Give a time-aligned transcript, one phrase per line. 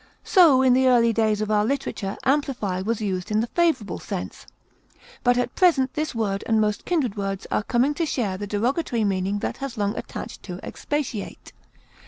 [0.23, 4.47] So, in the early days of our literature amplify was used in the favorable sense;
[5.23, 9.03] but at present this word and most kindred words are coming to share the derogatory
[9.03, 11.51] meaning that has long attached to expatiate.